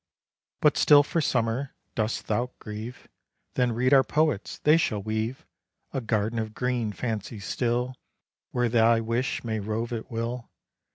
[0.61, 3.07] But still for Summer dost thou grieve?
[3.53, 5.45] Then read our Poets they shall weave
[5.93, 7.93] A garden of green fancies still,
[8.49, 10.49] Where thy wish may rove at will.